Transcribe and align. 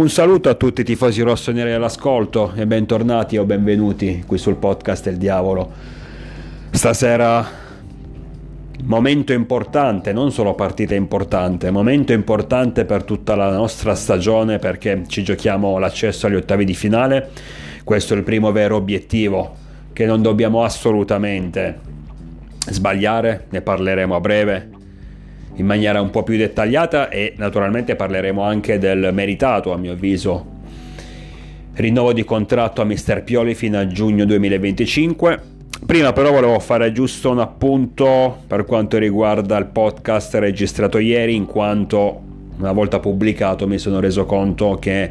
Un 0.00 0.08
saluto 0.08 0.48
a 0.48 0.54
tutti 0.54 0.80
i 0.80 0.84
tifosi 0.84 1.20
rossoneri 1.20 1.72
all'ascolto 1.72 2.54
e 2.56 2.66
bentornati 2.66 3.36
o 3.36 3.44
benvenuti 3.44 4.24
qui 4.26 4.38
sul 4.38 4.56
podcast 4.56 5.04
del 5.04 5.18
diavolo. 5.18 5.70
Stasera 6.70 7.46
momento 8.84 9.34
importante, 9.34 10.14
non 10.14 10.32
solo 10.32 10.54
partita 10.54 10.94
importante, 10.94 11.70
momento 11.70 12.14
importante 12.14 12.86
per 12.86 13.04
tutta 13.04 13.34
la 13.34 13.50
nostra 13.50 13.94
stagione 13.94 14.58
perché 14.58 15.02
ci 15.06 15.22
giochiamo 15.22 15.76
l'accesso 15.76 16.26
agli 16.26 16.36
ottavi 16.36 16.64
di 16.64 16.74
finale. 16.74 17.28
Questo 17.84 18.14
è 18.14 18.16
il 18.16 18.22
primo 18.22 18.52
vero 18.52 18.76
obiettivo 18.76 19.54
che 19.92 20.06
non 20.06 20.22
dobbiamo 20.22 20.64
assolutamente 20.64 21.78
sbagliare, 22.70 23.48
ne 23.50 23.60
parleremo 23.60 24.14
a 24.14 24.20
breve 24.20 24.79
in 25.56 25.66
maniera 25.66 26.00
un 26.00 26.10
po' 26.10 26.22
più 26.22 26.36
dettagliata 26.36 27.08
e 27.08 27.34
naturalmente 27.36 27.96
parleremo 27.96 28.42
anche 28.42 28.78
del 28.78 29.10
meritato, 29.12 29.72
a 29.72 29.76
mio 29.76 29.92
avviso, 29.92 30.58
rinnovo 31.74 32.12
di 32.12 32.24
contratto 32.24 32.80
a 32.82 32.84
Mister 32.84 33.22
Pioli 33.22 33.54
fino 33.54 33.78
a 33.78 33.86
giugno 33.86 34.24
2025. 34.24 35.42
Prima 35.86 36.12
però 36.12 36.30
volevo 36.30 36.58
fare 36.58 36.92
giusto 36.92 37.30
un 37.30 37.40
appunto 37.40 38.42
per 38.46 38.64
quanto 38.64 38.98
riguarda 38.98 39.56
il 39.56 39.66
podcast 39.66 40.34
registrato 40.34 40.98
ieri, 40.98 41.34
in 41.34 41.46
quanto 41.46 42.20
una 42.58 42.72
volta 42.72 43.00
pubblicato 43.00 43.66
mi 43.66 43.78
sono 43.78 44.00
reso 44.00 44.26
conto 44.26 44.76
che 44.78 45.10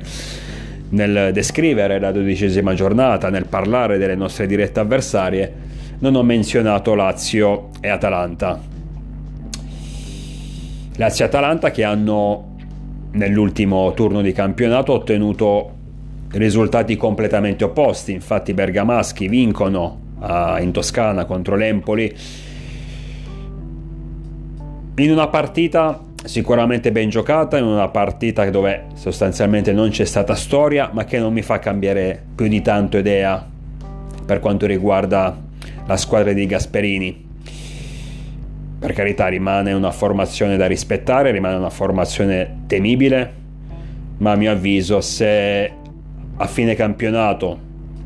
nel 0.89 1.31
descrivere 1.33 1.99
la 1.99 2.11
dodicesima 2.11 2.73
giornata, 2.73 3.29
nel 3.29 3.45
parlare 3.45 3.97
delle 3.97 4.15
nostre 4.15 4.47
dirette 4.47 4.79
avversarie, 4.79 5.53
non 5.99 6.15
ho 6.15 6.23
menzionato 6.23 6.93
Lazio 6.93 7.69
e 7.81 7.89
Atalanta. 7.89 8.78
Lazio 10.99 11.23
e 11.23 11.27
Atalanta 11.29 11.71
che 11.71 11.85
hanno 11.85 12.55
nell'ultimo 13.11 13.93
turno 13.93 14.21
di 14.21 14.33
campionato 14.33 14.91
ottenuto 14.91 15.71
risultati 16.31 16.97
completamente 16.97 17.63
opposti, 17.63 18.11
infatti 18.11 18.51
i 18.51 18.53
bergamaschi 18.53 19.29
vincono 19.29 19.97
uh, 20.19 20.61
in 20.61 20.73
Toscana 20.73 21.23
contro 21.23 21.55
l'Empoli. 21.55 22.13
In 24.95 25.11
una 25.11 25.29
partita 25.29 26.03
sicuramente 26.25 26.91
ben 26.91 27.07
giocata, 27.07 27.57
in 27.57 27.63
una 27.63 27.87
partita 27.87 28.49
dove 28.49 28.87
sostanzialmente 28.95 29.71
non 29.71 29.91
c'è 29.91 30.03
stata 30.03 30.35
storia, 30.35 30.89
ma 30.91 31.05
che 31.05 31.17
non 31.17 31.31
mi 31.31 31.41
fa 31.41 31.59
cambiare 31.59 32.21
più 32.35 32.49
di 32.49 32.61
tanto 32.61 32.97
idea 32.97 33.47
per 34.25 34.41
quanto 34.41 34.65
riguarda 34.65 35.33
la 35.85 35.95
squadra 35.95 36.33
di 36.33 36.45
Gasperini 36.45 37.27
per 38.79 38.93
carità 38.93 39.27
rimane 39.27 39.73
una 39.73 39.91
formazione 39.91 40.55
da 40.55 40.65
rispettare, 40.65 41.31
rimane 41.31 41.55
una 41.55 41.69
formazione 41.69 42.61
temibile, 42.65 43.33
ma 44.19 44.31
a 44.31 44.35
mio 44.35 44.51
avviso 44.51 45.01
se 45.01 45.71
a 46.37 46.47
fine 46.47 46.75
campionato 46.75 47.59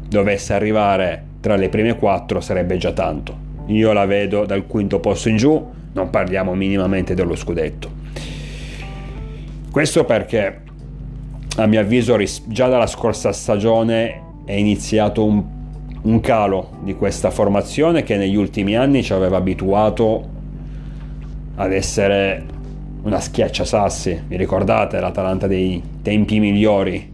dovesse 0.08 0.54
arrivare 0.54 1.24
tra 1.40 1.56
le 1.56 1.70
prime 1.70 1.96
quattro 1.96 2.42
sarebbe 2.42 2.78
già 2.78 2.92
tanto. 2.92 3.52
Io 3.68 3.94
la 3.94 4.08
vedo 4.08 4.46
dal 4.46 4.66
quinto 4.66 5.00
posto 5.00 5.30
in 5.30 5.38
giù, 5.38 5.64
non 5.94 6.10
parliamo 6.10 6.56
minimamente 6.56 7.14
dello 7.14 7.36
scudetto. 7.36 8.02
Questo 9.70 10.06
perché 10.06 10.62
a 11.58 11.68
mio 11.68 11.80
avviso 11.80 12.18
già 12.48 12.68
dalla 12.68 12.88
scorsa 12.88 13.32
stagione 13.32 14.22
è 14.44 14.54
iniziato 14.54 15.24
un, 15.24 15.44
un 16.02 16.20
calo 16.20 16.78
di 16.82 16.96
questa 16.96 17.30
formazione 17.30 18.02
che 18.02 18.18
negli 18.18 18.36
ultimi 18.36 18.76
anni 18.76 19.04
ci 19.04 19.14
aveva 19.14 19.38
abituato 19.38 20.33
ad 21.56 21.72
essere 21.72 22.44
una 23.04 23.20
schiacciasassi. 23.20 24.24
Vi 24.28 24.38
ricordate 24.38 25.00
l'Atalanta 25.00 25.48
dei 25.48 25.82
tempi 26.02 26.40
migliori? 26.40 27.12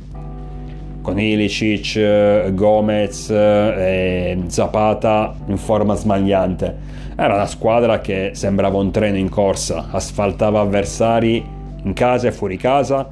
Con 1.02 1.20
Ilicic, 1.20 2.54
Gomez 2.54 3.30
e 3.32 4.38
Zapata 4.48 5.36
in 5.48 5.58
forma 5.58 5.96
smagliante. 5.96 6.78
Era 7.16 7.34
una 7.36 7.48
squadra 7.48 8.00
che 8.00 8.32
sembrava 8.34 8.78
un 8.78 8.92
treno 8.92 9.18
in 9.18 9.30
corsa, 9.30 9.88
asfaltava 9.92 10.62
avversari 10.62 11.44
in 11.84 11.94
casa 11.94 12.28
e 12.28 12.32
fuori 12.32 12.58
casa, 12.58 13.10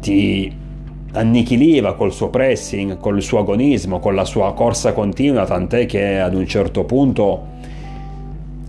ti 0.00 0.52
annichiliva 1.12 1.94
col 1.94 2.12
suo 2.12 2.28
pressing, 2.28 2.98
col 2.98 3.20
suo 3.22 3.40
agonismo, 3.40 3.98
con 3.98 4.14
la 4.14 4.24
sua 4.24 4.52
corsa 4.54 4.92
continua, 4.92 5.44
tant'è 5.44 5.86
che 5.86 6.20
ad 6.20 6.34
un 6.34 6.46
certo 6.46 6.84
punto 6.84 7.58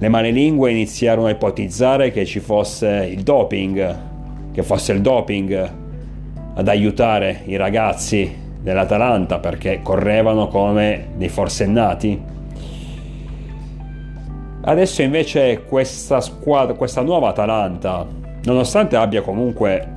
le 0.02 0.10
malelingue 0.10 0.72
iniziarono 0.72 1.28
a 1.28 1.30
ipotizzare 1.30 2.10
che 2.10 2.26
ci 2.26 2.40
fosse 2.40 3.08
il 3.08 3.22
doping, 3.22 3.98
che 4.52 4.64
fosse 4.64 4.94
il 4.94 5.02
doping 5.02 5.74
ad 6.56 6.68
aiutare 6.68 7.42
i 7.46 7.56
ragazzi 7.56 8.36
dell'Atalanta 8.60 9.38
perché 9.38 9.82
correvano 9.84 10.48
come 10.48 11.10
dei 11.18 11.30
forsennati. 11.30 12.20
Adesso 14.64 15.04
invece 15.04 15.66
questa 15.68 16.20
squadra, 16.20 16.74
questa 16.74 17.04
nuova 17.04 17.30
Atalanta, 17.30 18.04
nonostante 18.46 18.96
abbia 18.96 19.22
comunque 19.22 19.88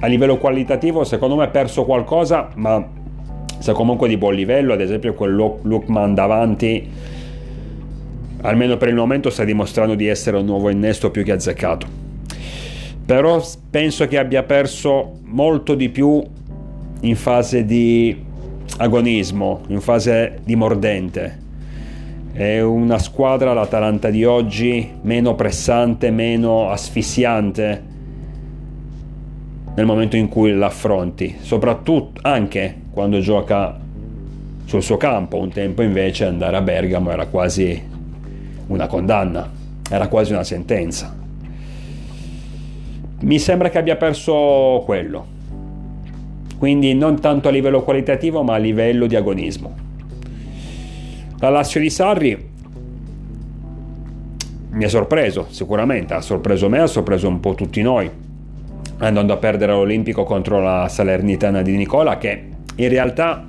a 0.00 0.06
livello 0.06 0.38
qualitativo 0.38 1.04
secondo 1.04 1.36
me 1.36 1.48
perso 1.48 1.84
qualcosa, 1.84 2.48
ma 2.54 2.82
sia 3.58 3.74
comunque 3.74 4.08
di 4.08 4.16
buon 4.16 4.32
livello, 4.32 4.72
ad 4.72 4.80
esempio 4.80 5.12
quel 5.12 5.34
Lookman 5.34 6.14
davanti 6.14 7.16
almeno 8.42 8.76
per 8.76 8.88
il 8.88 8.94
momento 8.94 9.30
sta 9.30 9.44
dimostrando 9.44 9.94
di 9.94 10.06
essere 10.06 10.36
un 10.36 10.44
nuovo 10.44 10.70
innesto 10.70 11.10
più 11.10 11.22
che 11.24 11.32
azzeccato. 11.32 11.86
Però 13.04 13.42
penso 13.70 14.06
che 14.06 14.18
abbia 14.18 14.42
perso 14.42 15.20
molto 15.24 15.74
di 15.74 15.88
più 15.88 16.22
in 17.00 17.16
fase 17.16 17.64
di 17.64 18.24
agonismo, 18.76 19.62
in 19.68 19.80
fase 19.80 20.40
di 20.44 20.54
mordente. 20.56 21.46
È 22.32 22.60
una 22.60 22.98
squadra, 22.98 23.52
l'Atalanta 23.52 24.10
di 24.10 24.24
oggi, 24.24 24.88
meno 25.02 25.34
pressante, 25.34 26.10
meno 26.10 26.70
asfissiante 26.70 27.82
nel 29.74 29.86
momento 29.86 30.16
in 30.16 30.28
cui 30.28 30.52
l'affronti, 30.52 31.36
soprattutto 31.40 32.20
anche 32.22 32.82
quando 32.90 33.20
gioca 33.20 33.78
sul 34.64 34.82
suo 34.82 34.96
campo. 34.96 35.38
Un 35.38 35.50
tempo 35.50 35.82
invece 35.82 36.26
andare 36.26 36.56
a 36.56 36.60
Bergamo 36.60 37.10
era 37.10 37.26
quasi 37.26 37.96
una 38.68 38.86
condanna, 38.86 39.50
era 39.90 40.08
quasi 40.08 40.32
una 40.32 40.44
sentenza. 40.44 41.14
Mi 43.20 43.38
sembra 43.38 43.68
che 43.68 43.78
abbia 43.78 43.96
perso 43.96 44.82
quello, 44.84 45.26
quindi 46.56 46.94
non 46.94 47.20
tanto 47.20 47.48
a 47.48 47.50
livello 47.50 47.82
qualitativo 47.82 48.42
ma 48.42 48.54
a 48.54 48.58
livello 48.58 49.06
di 49.06 49.16
agonismo. 49.16 49.86
La 51.40 51.50
Lazio 51.50 51.80
di 51.80 51.90
Sarri 51.90 52.48
mi 54.70 54.84
ha 54.84 54.88
sorpreso, 54.88 55.46
sicuramente, 55.50 56.14
ha 56.14 56.20
sorpreso 56.20 56.68
me, 56.68 56.80
ha 56.80 56.86
sorpreso 56.86 57.26
un 57.28 57.40
po' 57.40 57.54
tutti 57.54 57.82
noi, 57.82 58.10
andando 58.98 59.32
a 59.32 59.36
perdere 59.36 59.72
l'Olimpico 59.72 60.24
contro 60.24 60.60
la 60.60 60.88
Salernitana 60.88 61.62
di 61.62 61.76
Nicola, 61.76 62.18
che 62.18 62.48
in 62.74 62.88
realtà 62.88 63.46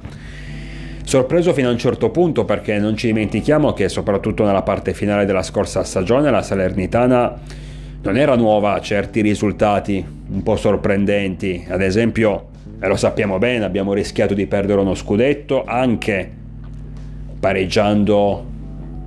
Sorpreso 1.09 1.53
fino 1.53 1.69
a 1.69 1.71
un 1.71 1.77
certo 1.79 2.11
punto 2.11 2.45
perché 2.45 2.77
non 2.77 2.95
ci 2.95 3.07
dimentichiamo 3.07 3.73
che 3.73 3.89
soprattutto 3.89 4.45
nella 4.45 4.61
parte 4.61 4.93
finale 4.93 5.25
della 5.25 5.41
scorsa 5.41 5.83
stagione 5.83 6.29
la 6.29 6.43
Salernitana 6.43 7.33
non 8.03 8.15
era 8.15 8.35
nuova 8.35 8.73
a 8.73 8.79
certi 8.79 9.21
risultati 9.21 10.05
un 10.29 10.43
po' 10.43 10.55
sorprendenti, 10.55 11.65
ad 11.67 11.81
esempio, 11.81 12.49
e 12.79 12.87
lo 12.87 12.95
sappiamo 12.95 13.39
bene, 13.39 13.65
abbiamo 13.65 13.93
rischiato 13.93 14.35
di 14.35 14.45
perdere 14.45 14.81
uno 14.81 14.93
scudetto 14.93 15.63
anche 15.65 16.31
pareggiando, 17.39 18.45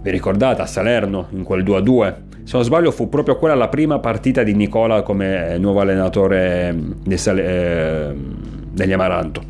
vi 0.02 0.10
ricordate, 0.10 0.60
a 0.60 0.66
Salerno 0.66 1.28
in 1.30 1.44
quel 1.44 1.62
2-2. 1.62 2.14
Se 2.42 2.56
non 2.56 2.64
sbaglio 2.64 2.90
fu 2.90 3.08
proprio 3.08 3.36
quella 3.36 3.54
la 3.54 3.68
prima 3.68 4.00
partita 4.00 4.42
di 4.42 4.56
Nicola 4.56 5.02
come 5.02 5.56
nuovo 5.56 5.78
allenatore 5.78 6.76
eh, 7.08 8.14
degli 8.72 8.92
Amaranto. 8.92 9.40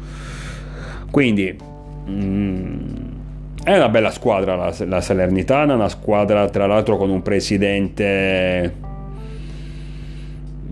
Quindi 1.10 1.70
è 2.04 3.76
una 3.76 3.88
bella 3.88 4.10
squadra 4.10 4.56
la, 4.56 4.74
la, 4.86 5.00
Salernitana, 5.00 5.74
una 5.74 5.88
squadra 5.88 6.48
tra 6.48 6.66
l'altro 6.66 6.96
con 6.96 7.10
un 7.10 7.22
presidente 7.22 8.74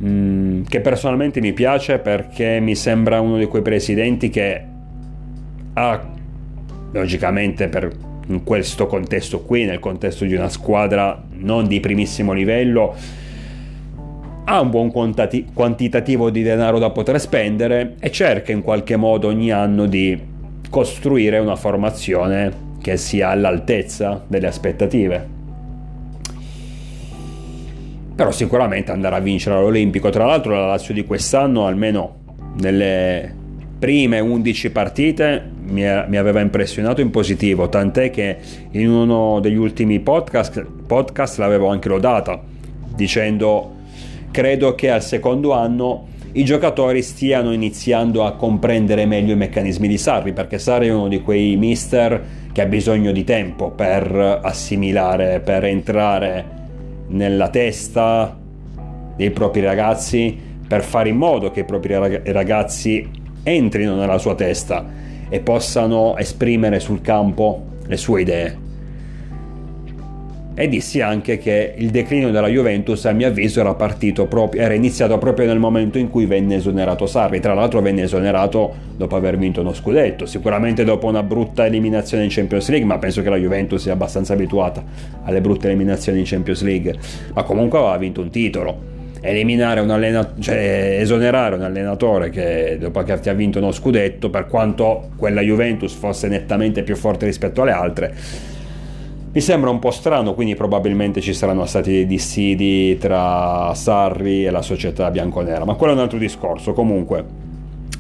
mm, 0.03 0.63
che 0.65 0.81
personalmente 0.81 1.41
mi 1.41 1.53
piace 1.53 1.99
perché 1.99 2.59
mi 2.61 2.75
sembra 2.75 3.21
uno 3.21 3.39
di 3.39 3.47
quei 3.47 3.63
presidenti 3.63 4.29
che 4.29 4.65
ha, 5.75 6.09
logicamente 6.91 7.69
per, 7.69 7.93
in 8.27 8.43
questo 8.43 8.87
contesto 8.87 9.43
qui, 9.43 9.65
nel 9.65 9.79
contesto 9.79 10.25
di 10.25 10.35
una 10.35 10.49
squadra 10.49 11.23
non 11.35 11.69
di 11.69 11.79
primissimo 11.79 12.33
livello, 12.33 12.95
ha 14.45 14.61
un 14.61 14.71
buon 14.71 14.91
quantitativo 14.91 16.31
di 16.31 16.43
denaro 16.43 16.81
da 16.81 16.91
poter 16.91 17.21
spendere 17.21 17.95
e 18.01 18.11
cerca 18.11 18.51
in 18.51 18.63
qualche 18.63 18.97
modo 18.97 19.29
ogni 19.29 19.53
anno 19.53 19.87
di 19.87 20.30
costruire 20.71 21.39
una 21.39 21.57
formazione 21.57 22.69
che 22.81 22.97
sia 22.97 23.29
all'altezza 23.29 24.25
delle 24.27 24.47
aspettative. 24.47 25.39
Però 28.15 28.31
sicuramente 28.31 28.93
andare 28.93 29.17
a 29.17 29.21
vincere 29.21 29.57
all'Olimpico, 29.57 30.11
tra 30.11 30.25
l'altro 30.25 30.53
la 30.53 30.67
Lazio 30.67 30.95
di 30.95 31.05
quest'anno 31.05 31.67
almeno 31.67 32.19
nelle 32.61 33.35
prime 33.79 34.21
11 34.21 34.71
partite 34.71 35.51
mi, 35.71 35.87
aveva 35.87 36.41
impressionato 36.41 37.01
in 37.01 37.11
positivo, 37.11 37.69
tant'è 37.69 38.11
che 38.11 38.37
in 38.73 38.91
uno 38.91 39.41
degli 39.41 39.57
ultimi 39.57 40.01
podcast, 40.01 40.65
podcast 40.87 41.39
l'avevo 41.39 41.69
anche 41.69 41.89
lodata, 41.89 42.41
dicendo 42.95 43.77
credo 44.31 44.75
che 44.75 44.91
al 44.91 45.03
secondo 45.03 45.53
anno 45.53 46.09
i 46.33 46.45
giocatori 46.45 47.03
stiano 47.03 47.53
iniziando 47.53 48.25
a 48.25 48.37
comprendere 48.37 49.05
meglio 49.05 49.33
i 49.33 49.37
meccanismi 49.37 49.89
di 49.89 49.99
Sarri, 49.99 50.33
perché 50.33 50.59
Sarri 50.59 50.87
è 50.87 50.93
uno 50.93 51.09
di 51.09 51.21
quei 51.23 51.57
mister 51.57 52.23
che 52.53 52.63
ha 52.63 52.67
bisogno 52.67 53.11
di 53.11 53.25
tempo 53.25 53.71
per 53.71 54.41
assimilare, 54.43 55.41
per 55.41 55.65
entrare 55.65 56.59
nella 57.09 57.49
testa 57.49 58.39
dei 59.17 59.31
propri 59.31 59.61
ragazzi, 59.61 60.39
per 60.67 60.85
fare 60.85 61.09
in 61.09 61.17
modo 61.17 61.51
che 61.51 61.61
i 61.61 61.65
propri 61.65 61.95
ragazzi 62.33 63.09
entrino 63.43 63.97
nella 63.97 64.19
sua 64.19 64.37
testa 64.37 64.87
e 65.29 65.41
possano 65.41 66.17
esprimere 66.17 66.79
sul 66.79 67.01
campo 67.01 67.65
le 67.87 67.97
sue 67.97 68.21
idee 68.21 68.70
e 70.61 70.69
dissi 70.69 71.01
anche 71.01 71.39
che 71.39 71.73
il 71.75 71.89
declino 71.89 72.31
della 72.31 72.49
Juventus 72.49 73.07
a 73.07 73.13
mio 73.13 73.29
avviso 73.29 73.61
era 73.61 73.73
partito 73.73 74.27
proprio, 74.27 74.61
era 74.61 74.75
iniziato 74.75 75.17
proprio 75.17 75.47
nel 75.47 75.59
momento 75.59 75.97
in 75.97 76.11
cui 76.11 76.27
venne 76.27 76.57
esonerato 76.57 77.07
Sarri, 77.07 77.41
tra 77.41 77.55
l'altro 77.55 77.81
venne 77.81 78.03
esonerato 78.03 78.75
dopo 78.95 79.17
aver 79.17 79.39
vinto 79.39 79.63
uno 79.63 79.73
scudetto, 79.73 80.27
sicuramente 80.27 80.85
dopo 80.85 81.07
una 81.07 81.23
brutta 81.23 81.65
eliminazione 81.65 82.25
in 82.25 82.29
Champions 82.31 82.69
League, 82.69 82.87
ma 82.87 82.99
penso 82.99 83.23
che 83.23 83.31
la 83.31 83.39
Juventus 83.39 83.81
sia 83.81 83.95
abbastanza 83.95 84.35
abituata 84.35 84.85
alle 85.23 85.41
brutte 85.41 85.67
eliminazioni 85.67 86.19
in 86.19 86.25
Champions 86.27 86.61
League, 86.63 86.95
ma 87.33 87.43
comunque 87.43 87.79
aveva 87.79 87.97
vinto 87.97 88.21
un 88.21 88.29
titolo. 88.29 88.99
Eliminare 89.23 89.81
un 89.81 89.89
allenatore, 89.89 90.43
cioè 90.43 90.99
esonerare 91.01 91.55
un 91.55 91.63
allenatore 91.63 92.29
che 92.29 92.77
dopo 92.79 93.03
che 93.03 93.19
ti 93.19 93.31
ha 93.31 93.35
vinto 93.35 93.61
uno 93.61 93.73
scudetto, 93.73 94.29
per 94.29 94.47
quanto 94.47 95.09
quella 95.17 95.41
Juventus 95.41 95.95
fosse 95.95 96.29
nettamente 96.29 96.83
più 96.83 96.97
forte 96.97 97.25
rispetto 97.25 97.63
alle 97.63 97.73
altre, 97.73 98.15
mi 99.33 99.41
sembra 99.41 99.71
un 99.71 99.79
po' 99.79 99.93
strano, 99.93 100.35
quindi 100.35 100.57
probabilmente 100.57 101.21
ci 101.21 101.33
saranno 101.33 101.65
stati 101.65 101.93
dei 101.93 102.07
dissidi 102.07 102.99
tra 102.99 103.73
Sarri 103.75 104.45
e 104.45 104.51
la 104.51 104.61
società 104.61 105.09
bianconera, 105.13 105.65
ma 105.65 105.75
quello 105.75 105.93
è 105.93 105.95
un 105.95 106.03
altro 106.03 106.19
discorso. 106.19 106.73
Comunque, 106.73 107.25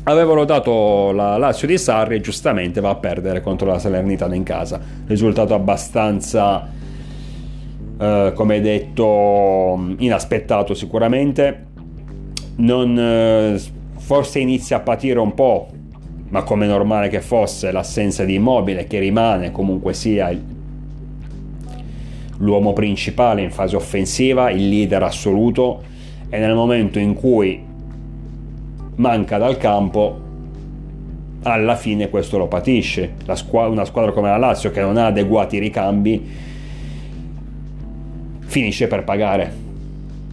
avevo 0.04 0.34
lodato 0.34 1.12
la 1.12 1.36
Lazio 1.36 1.68
di 1.68 1.78
Sarri 1.78 2.16
e 2.16 2.20
giustamente 2.20 2.80
va 2.80 2.90
a 2.90 2.96
perdere 2.96 3.42
contro 3.42 3.68
la 3.68 3.78
Salernitana 3.78 4.34
in 4.34 4.42
casa. 4.42 4.80
Risultato 5.06 5.54
abbastanza, 5.54 6.68
eh, 7.96 8.32
come 8.34 8.60
detto, 8.60 9.94
inaspettato 9.98 10.74
sicuramente. 10.74 11.66
Non, 12.56 12.98
eh, 12.98 13.60
forse 13.98 14.40
inizia 14.40 14.78
a 14.78 14.80
patire 14.80 15.20
un 15.20 15.32
po', 15.34 15.68
ma 16.30 16.42
come 16.42 16.66
normale 16.66 17.08
che 17.08 17.20
fosse, 17.20 17.70
l'assenza 17.70 18.24
di 18.24 18.34
immobile 18.34 18.88
che 18.88 18.98
rimane 18.98 19.52
comunque 19.52 19.92
sia 19.94 20.28
il 20.30 20.58
l'uomo 22.40 22.72
principale 22.72 23.42
in 23.42 23.50
fase 23.50 23.76
offensiva, 23.76 24.50
il 24.50 24.68
leader 24.68 25.02
assoluto 25.02 25.82
e 26.28 26.38
nel 26.38 26.54
momento 26.54 26.98
in 26.98 27.14
cui 27.14 27.62
manca 28.96 29.38
dal 29.38 29.56
campo 29.56 30.28
alla 31.42 31.76
fine 31.76 32.10
questo 32.10 32.36
lo 32.38 32.48
patisce. 32.48 33.14
Squadra, 33.32 33.70
una 33.70 33.84
squadra 33.84 34.12
come 34.12 34.28
la 34.28 34.36
Lazio 34.36 34.70
che 34.70 34.80
non 34.80 34.96
ha 34.96 35.06
adeguati 35.06 35.58
ricambi 35.58 36.48
finisce 38.40 38.86
per 38.88 39.04
pagare 39.04 39.68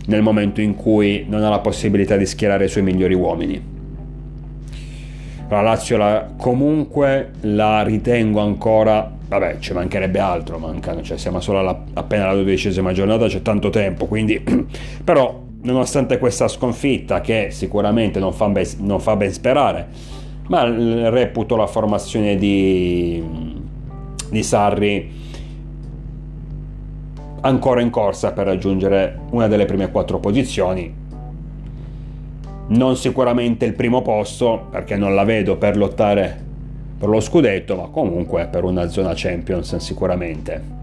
nel 0.07 0.21
momento 0.21 0.61
in 0.61 0.75
cui 0.75 1.25
non 1.27 1.43
ha 1.43 1.49
la 1.49 1.59
possibilità 1.59 2.15
di 2.17 2.25
schierare 2.25 2.65
i 2.65 2.69
suoi 2.69 2.83
migliori 2.83 3.13
uomini. 3.13 3.76
La 5.49 5.61
Lazio 5.61 5.97
la, 5.97 6.27
comunque 6.37 7.31
la 7.41 7.81
ritengo 7.83 8.41
ancora 8.41 9.11
vabbè 9.27 9.57
ci 9.59 9.73
mancherebbe 9.73 10.19
altro 10.19 10.57
mancano, 10.57 11.01
cioè 11.01 11.17
siamo 11.17 11.39
solo 11.41 11.59
alla, 11.59 11.83
appena 11.93 12.25
alla 12.25 12.35
dodicesima 12.35 12.93
giornata 12.93 13.27
c'è 13.27 13.41
tanto 13.41 13.69
tempo 13.69 14.05
quindi 14.05 14.39
però 15.03 15.43
nonostante 15.63 16.17
questa 16.17 16.47
sconfitta 16.47 17.19
che 17.21 17.47
sicuramente 17.51 18.19
non 18.19 18.31
fa 18.33 18.47
ben, 18.47 18.65
non 18.79 18.99
fa 18.99 19.15
ben 19.15 19.31
sperare 19.31 19.87
ma 20.47 20.63
reputo 21.09 21.57
la 21.57 21.67
formazione 21.67 22.37
di, 22.37 23.21
di 24.29 24.43
Sarri 24.43 25.11
ancora 27.41 27.81
in 27.81 27.89
corsa 27.89 28.31
per 28.31 28.45
raggiungere 28.45 29.19
una 29.31 29.47
delle 29.47 29.65
prime 29.65 29.91
quattro 29.91 30.19
posizioni 30.19 31.05
non 32.69 32.95
sicuramente 32.95 33.65
il 33.65 33.73
primo 33.73 34.01
posto 34.01 34.67
perché 34.69 34.95
non 34.95 35.15
la 35.15 35.23
vedo 35.23 35.57
per 35.57 35.77
lottare 35.77 36.45
per 36.97 37.09
lo 37.09 37.19
scudetto, 37.19 37.75
ma 37.75 37.87
comunque 37.89 38.47
per 38.47 38.63
una 38.63 38.87
zona 38.87 39.13
Champions 39.15 39.75
sicuramente. 39.77 40.75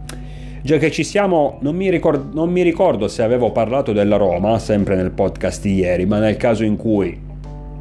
Già 0.62 0.78
che 0.78 0.90
ci 0.90 1.04
siamo, 1.04 1.58
non 1.60 1.74
mi, 1.74 1.90
ricordo, 1.90 2.28
non 2.32 2.50
mi 2.50 2.62
ricordo 2.62 3.08
se 3.08 3.22
avevo 3.22 3.50
parlato 3.50 3.92
della 3.92 4.16
Roma, 4.16 4.58
sempre 4.58 4.96
nel 4.96 5.10
podcast 5.10 5.60
di 5.62 5.74
ieri, 5.74 6.06
ma 6.06 6.18
nel 6.20 6.36
caso 6.36 6.64
in 6.64 6.76
cui 6.76 7.20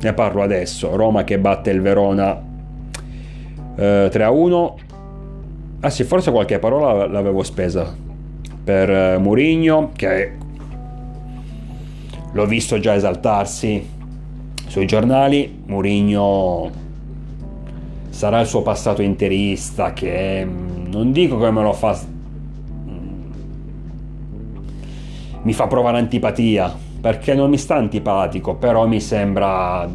ne 0.01 0.13
parlo 0.13 0.41
adesso, 0.41 0.95
Roma 0.95 1.23
che 1.23 1.39
batte 1.39 1.69
il 1.69 1.79
Verona 1.79 2.41
eh, 3.75 4.09
3-1. 4.11 4.73
Ah 5.79 5.89
sì, 5.89 6.03
forse 6.03 6.31
qualche 6.31 6.59
parola 6.59 7.07
l'avevo 7.07 7.43
spesa 7.43 7.95
per 8.63 8.89
eh, 8.89 9.17
Murigno, 9.17 9.91
che 9.95 10.31
l'ho 12.33 12.45
visto 12.45 12.79
già 12.79 12.95
esaltarsi 12.95 13.92
sui 14.73 14.87
giornali. 14.87 15.61
Murigno 15.67 16.71
sarà 18.09 18.39
il 18.39 18.47
suo 18.47 18.63
passato 18.63 19.03
interista 19.03 19.93
che 19.93 20.43
mm, 20.43 20.87
non 20.87 21.11
dico 21.11 21.37
che 21.37 21.51
me 21.51 21.61
lo 21.61 21.73
fa 21.73 21.99
mi 25.43 25.53
fa 25.53 25.67
provare 25.67 25.97
antipatia 25.97 26.75
perché 27.01 27.35
non 27.35 27.49
mi 27.51 27.57
sta 27.57 27.75
antipatico 27.75 28.55
però 28.55 28.87
mi 28.87 28.99
sembra 28.99 29.87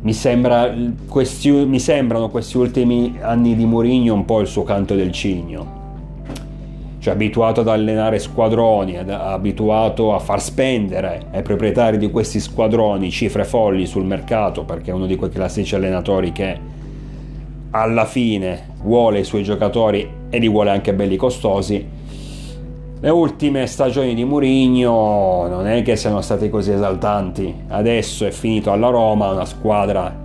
mi, 0.00 0.12
sembra 0.12 0.72
questi, 1.06 1.50
mi 1.50 1.80
sembrano 1.80 2.30
questi 2.30 2.56
ultimi 2.56 3.18
anni 3.20 3.54
di 3.56 3.66
Mourinho 3.66 4.14
un 4.14 4.24
po' 4.24 4.40
il 4.40 4.46
suo 4.46 4.62
canto 4.62 4.94
del 4.94 5.12
cigno 5.12 5.83
cioè 7.04 7.12
abituato 7.12 7.60
ad 7.60 7.68
allenare 7.68 8.18
squadroni, 8.18 8.96
abituato 8.96 10.14
a 10.14 10.18
far 10.18 10.40
spendere 10.40 11.26
ai 11.32 11.42
proprietari 11.42 11.98
di 11.98 12.10
questi 12.10 12.40
squadroni 12.40 13.10
cifre 13.10 13.44
folli 13.44 13.84
sul 13.84 14.06
mercato, 14.06 14.64
perché 14.64 14.90
è 14.90 14.94
uno 14.94 15.04
di 15.04 15.14
quei 15.14 15.28
classici 15.28 15.74
allenatori 15.74 16.32
che 16.32 16.58
alla 17.72 18.06
fine 18.06 18.68
vuole 18.84 19.18
i 19.18 19.24
suoi 19.24 19.42
giocatori 19.42 20.08
e 20.30 20.38
li 20.38 20.48
vuole 20.48 20.70
anche 20.70 20.94
belli 20.94 21.16
costosi. 21.16 21.86
Le 22.98 23.10
ultime 23.10 23.66
stagioni 23.66 24.14
di 24.14 24.24
Mourinho 24.24 25.46
non 25.46 25.66
è 25.66 25.82
che 25.82 25.96
siano 25.96 26.22
state 26.22 26.48
così 26.48 26.72
esaltanti. 26.72 27.54
Adesso 27.68 28.24
è 28.24 28.30
finito 28.30 28.72
alla 28.72 28.88
Roma, 28.88 29.30
una 29.30 29.44
squadra 29.44 30.22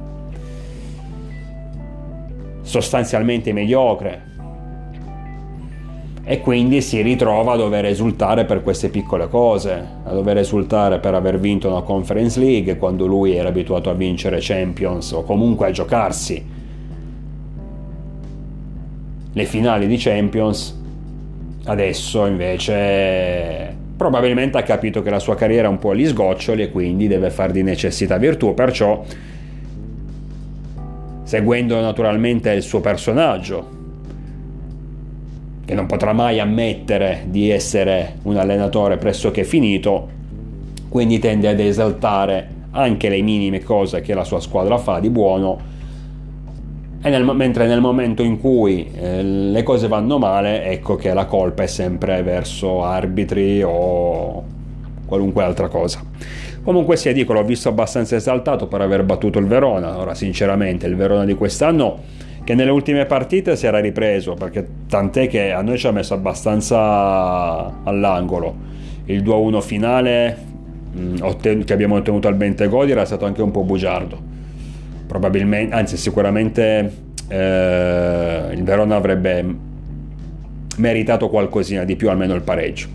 sostanzialmente 2.61 3.51
mediocre, 3.51 4.28
e 6.31 6.41
quindi 6.41 6.83
si 6.83 7.01
ritrova 7.01 7.53
a 7.53 7.55
dover 7.55 7.85
esultare 7.85 8.45
per 8.45 8.61
queste 8.61 8.89
piccole 8.89 9.27
cose, 9.29 9.83
a 10.03 10.13
dover 10.13 10.37
esultare 10.37 10.99
per 10.99 11.15
aver 11.15 11.39
vinto 11.39 11.67
una 11.67 11.81
Conference 11.81 12.39
League 12.39 12.77
quando 12.77 13.07
lui 13.07 13.33
era 13.33 13.49
abituato 13.49 13.89
a 13.89 13.93
vincere 13.93 14.37
Champions 14.39 15.11
o 15.11 15.23
comunque 15.23 15.65
a 15.65 15.71
giocarsi 15.71 16.45
le 19.33 19.45
finali 19.45 19.87
di 19.87 19.97
Champions. 19.97 20.79
Adesso 21.63 22.27
invece 22.27 23.75
probabilmente 23.97 24.59
ha 24.59 24.63
capito 24.63 25.01
che 25.01 25.09
la 25.09 25.17
sua 25.17 25.33
carriera 25.33 25.67
è 25.67 25.71
un 25.71 25.79
po' 25.79 25.89
agli 25.89 26.05
sgoccioli 26.05 26.61
e 26.61 26.69
quindi 26.69 27.07
deve 27.07 27.31
far 27.31 27.49
di 27.49 27.63
necessità 27.63 28.17
virtù, 28.17 28.53
perciò 28.53 29.03
seguendo 31.23 31.81
naturalmente 31.81 32.51
il 32.51 32.61
suo 32.61 32.81
personaggio, 32.81 33.77
che 35.69 35.75
non 35.75 35.85
potrà 35.85 36.13
mai 36.13 36.39
ammettere 36.39 37.25
di 37.27 37.51
essere 37.51 38.15
un 38.23 38.37
allenatore 38.37 38.97
pressoché 38.97 39.43
finito, 39.43 40.07
quindi 40.89 41.19
tende 41.19 41.47
ad 41.47 41.59
esaltare 41.59 42.47
anche 42.71 43.07
le 43.07 43.21
minime 43.21 43.61
cose 43.61 44.01
che 44.01 44.15
la 44.15 44.23
sua 44.23 44.39
squadra 44.39 44.79
fa 44.79 44.99
di 44.99 45.11
buono, 45.11 45.59
nel, 47.03 47.23
mentre 47.35 47.67
nel 47.67 47.81
momento 47.81 48.23
in 48.23 48.39
cui 48.39 48.89
eh, 48.95 49.21
le 49.21 49.61
cose 49.61 49.87
vanno 49.87 50.17
male, 50.17 50.63
ecco 50.63 50.95
che 50.95 51.13
la 51.13 51.25
colpa 51.25 51.61
è 51.61 51.67
sempre 51.67 52.23
verso 52.23 52.83
arbitri 52.83 53.61
o 53.61 54.43
qualunque 55.05 55.43
altra 55.43 55.67
cosa. 55.67 56.01
Comunque 56.63 56.97
sia, 56.97 57.13
dico, 57.13 57.31
l'ho 57.33 57.43
visto 57.43 57.69
abbastanza 57.69 58.15
esaltato 58.15 58.65
per 58.65 58.81
aver 58.81 59.03
battuto 59.03 59.37
il 59.37 59.45
Verona, 59.45 59.99
ora 59.99 60.15
sinceramente 60.15 60.87
il 60.87 60.95
Verona 60.95 61.25
di 61.25 61.35
quest'anno 61.35 62.17
che 62.49 62.55
nelle 62.55 62.71
ultime 62.71 63.05
partite 63.05 63.55
si 63.55 63.67
era 63.67 63.77
ripreso, 63.77 64.33
perché 64.33 64.67
tant'è 64.87 65.27
che 65.27 65.51
a 65.51 65.61
noi 65.61 65.77
ci 65.77 65.85
ha 65.85 65.91
messo 65.91 66.15
abbastanza 66.15 67.81
all'angolo. 67.83 68.55
Il 69.05 69.21
2-1 69.21 69.61
finale 69.61 70.37
mm, 70.97 71.15
che 71.63 71.73
abbiamo 71.73 71.97
ottenuto 71.97 72.27
al 72.27 72.33
Bentegodi 72.33 72.89
era 72.89 73.05
stato 73.05 73.25
anche 73.25 73.43
un 73.43 73.51
po' 73.51 73.61
bugiardo. 73.61 74.19
Probabilmente, 75.05 75.75
anzi 75.75 75.95
sicuramente 75.95 76.91
eh, 77.27 78.47
il 78.51 78.63
Verona 78.63 78.95
avrebbe 78.95 79.45
meritato 80.77 81.29
qualcosina 81.29 81.83
di 81.83 81.95
più, 81.95 82.09
almeno 82.09 82.33
il 82.33 82.41
pareggio. 82.41 82.87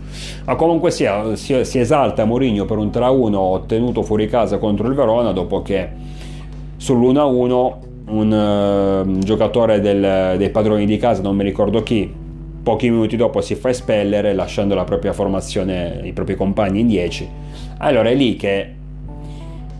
Ma 0.43 0.55
comunque 0.55 0.91
sia, 0.91 1.33
si, 1.37 1.63
si 1.63 1.79
esalta 1.79 2.25
Mourinho 2.25 2.65
per 2.65 2.77
un 2.77 2.87
3-1 2.87 3.33
ottenuto 3.35 4.03
fuori 4.03 4.27
casa 4.27 4.57
contro 4.57 4.89
il 4.89 4.95
Verona 4.95 5.31
dopo 5.31 5.61
che 5.61 5.87
sull'1-1 6.77 7.93
un 8.07 9.05
uh, 9.05 9.19
giocatore 9.19 9.79
del, 9.79 10.37
dei 10.37 10.49
padroni 10.49 10.85
di 10.85 10.97
casa, 10.97 11.21
non 11.21 11.35
mi 11.35 11.43
ricordo 11.43 11.81
chi, 11.83 12.11
pochi 12.61 12.89
minuti 12.89 13.15
dopo 13.15 13.41
si 13.41 13.55
fa 13.55 13.69
espellere 13.69 14.33
lasciando 14.33 14.75
la 14.75 14.83
propria 14.83 15.13
formazione, 15.13 16.01
i 16.03 16.13
propri 16.13 16.35
compagni 16.35 16.81
in 16.81 16.87
10. 16.87 17.29
Allora 17.77 18.09
è 18.09 18.15
lì 18.15 18.35
che 18.35 18.73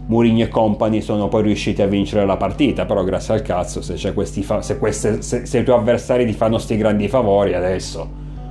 Mourinho 0.07 0.43
e 0.43 0.49
compagni 0.49 1.01
sono 1.01 1.27
poi 1.27 1.41
riusciti 1.43 1.81
a 1.81 1.87
vincere 1.87 2.25
la 2.25 2.37
partita, 2.37 2.85
però 2.85 3.03
grazie 3.03 3.33
al 3.33 3.41
cazzo 3.41 3.81
se, 3.81 3.95
fa- 3.97 4.61
se, 4.61 4.77
queste, 4.77 5.21
se, 5.23 5.45
se, 5.45 5.59
i 5.59 5.63
tuoi 5.63 5.77
avversari 5.77 6.25
ti 6.25 6.33
fanno 6.33 6.59
sti 6.59 6.77
grandi 6.77 7.07
favori 7.07 7.55
adesso, 7.55 8.07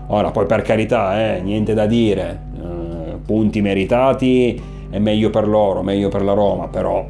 ora 0.08 0.32
poi 0.32 0.46
per 0.46 0.62
carità, 0.62 1.36
eh, 1.36 1.40
niente 1.40 1.72
da 1.72 1.86
dire, 1.86 2.40
eh, 2.56 3.16
punti 3.24 3.60
meritati 3.60 4.60
è 4.90 4.98
meglio 4.98 5.30
per 5.30 5.46
loro, 5.46 5.82
meglio 5.82 6.08
per 6.08 6.22
la 6.22 6.32
Roma, 6.32 6.66
però 6.66 7.06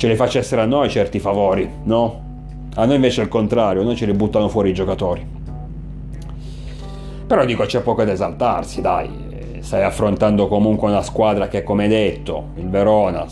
ce 0.00 0.08
li 0.08 0.16
facessero 0.16 0.62
a 0.62 0.64
noi 0.64 0.88
certi 0.88 1.18
favori, 1.18 1.70
no? 1.82 2.22
A 2.76 2.86
noi 2.86 2.94
invece 2.94 3.20
è 3.20 3.24
il 3.24 3.28
contrario, 3.28 3.82
noi 3.82 3.96
ce 3.96 4.06
li 4.06 4.14
buttano 4.14 4.48
fuori 4.48 4.70
i 4.70 4.72
giocatori. 4.72 5.22
Però 7.26 7.44
dico 7.44 7.66
c'è 7.66 7.82
poco 7.82 8.02
da 8.02 8.12
esaltarsi, 8.12 8.80
dai, 8.80 9.10
stai 9.60 9.82
affrontando 9.82 10.48
comunque 10.48 10.88
una 10.88 11.02
squadra 11.02 11.48
che 11.48 11.62
come 11.62 11.86
detto 11.86 12.52
il 12.54 12.70
Verona 12.70 13.26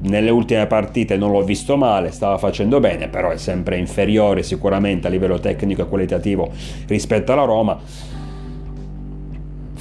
nelle 0.00 0.30
ultime 0.30 0.66
partite 0.66 1.16
non 1.16 1.30
l'ho 1.30 1.44
visto 1.44 1.76
male, 1.76 2.10
stava 2.10 2.36
facendo 2.36 2.80
bene, 2.80 3.06
però 3.06 3.30
è 3.30 3.36
sempre 3.36 3.76
inferiore 3.78 4.42
sicuramente 4.42 5.06
a 5.06 5.10
livello 5.10 5.38
tecnico 5.38 5.82
e 5.82 5.86
qualitativo 5.86 6.50
rispetto 6.88 7.30
alla 7.30 7.44
Roma. 7.44 7.78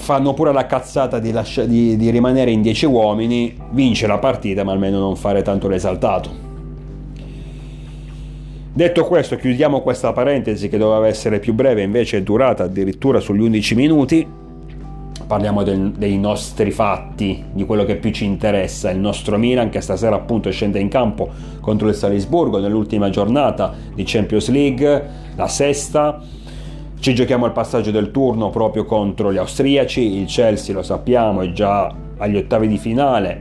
Fanno 0.07 0.33
pure 0.33 0.53
la 0.53 0.65
cazzata 0.65 1.19
di, 1.19 1.33
lascia- 1.33 1.65
di, 1.65 1.97
di 1.97 2.09
rimanere 2.11 2.49
in 2.49 2.61
10 2.61 2.85
uomini, 2.85 3.53
vince 3.71 4.07
la 4.07 4.19
partita, 4.19 4.63
ma 4.63 4.71
almeno 4.71 4.99
non 4.99 5.17
fare 5.17 5.41
tanto 5.41 5.67
l'esaltato. 5.67 6.29
Detto 8.71 9.03
questo, 9.03 9.35
chiudiamo 9.35 9.81
questa 9.81 10.13
parentesi 10.13 10.69
che 10.69 10.77
doveva 10.77 11.07
essere 11.07 11.39
più 11.39 11.53
breve, 11.53 11.81
invece 11.81 12.19
è 12.19 12.21
durata 12.21 12.63
addirittura 12.63 13.19
sugli 13.19 13.41
11 13.41 13.75
minuti 13.75 14.27
parliamo 15.27 15.63
del, 15.63 15.91
dei 15.91 16.17
nostri 16.17 16.71
fatti, 16.71 17.43
di 17.51 17.65
quello 17.65 17.83
che 17.83 17.97
più 17.97 18.11
ci 18.11 18.23
interessa, 18.23 18.89
il 18.89 18.99
nostro 18.99 19.37
Milan 19.37 19.67
che 19.67 19.81
stasera 19.81 20.15
appunto 20.15 20.49
scende 20.51 20.79
in 20.79 20.87
campo 20.87 21.27
contro 21.59 21.89
il 21.89 21.95
Salisburgo 21.95 22.59
nell'ultima 22.59 23.09
giornata 23.09 23.73
di 23.93 24.03
Champions 24.05 24.47
League, 24.47 25.09
la 25.35 25.47
sesta. 25.49 26.21
Ci 26.99 27.13
giochiamo 27.13 27.45
il 27.45 27.51
passaggio 27.51 27.91
del 27.91 28.09
turno 28.11 28.49
proprio 28.49 28.83
contro 28.83 29.31
gli 29.31 29.37
austriaci, 29.37 30.17
il 30.17 30.25
Chelsea 30.25 30.73
lo 30.73 30.81
sappiamo 30.81 31.41
è 31.41 31.51
già 31.51 31.93
agli 32.17 32.35
ottavi 32.35 32.67
di 32.67 32.77
finale, 32.77 33.39